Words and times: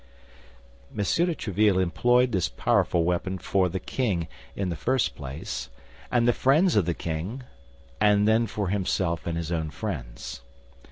M. 0.91 0.95
de 0.97 1.03
Tréville 1.35 1.79
employed 1.79 2.31
this 2.31 2.49
powerful 2.49 3.03
weapon 3.03 3.37
for 3.37 3.69
the 3.69 3.79
king, 3.79 4.27
in 4.55 4.69
the 4.69 4.75
first 4.75 5.13
place, 5.15 5.69
and 6.11 6.27
the 6.27 6.33
friends 6.33 6.75
of 6.75 6.85
the 6.87 6.95
king—and 6.95 8.27
then 8.27 8.47
for 8.47 8.69
himself 8.69 9.27
and 9.27 9.37
his 9.37 9.51
own 9.51 9.69
friends. 9.69 10.41